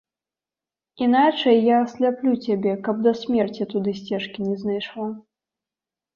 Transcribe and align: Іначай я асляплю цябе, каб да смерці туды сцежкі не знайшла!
Іначай 1.07 1.57
я 1.71 1.75
асляплю 1.85 2.33
цябе, 2.47 2.73
каб 2.89 2.95
да 3.09 3.15
смерці 3.21 3.69
туды 3.75 3.95
сцежкі 4.01 4.39
не 4.49 4.55
знайшла! 4.65 5.07